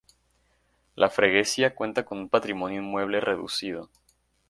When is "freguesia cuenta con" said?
1.11-2.17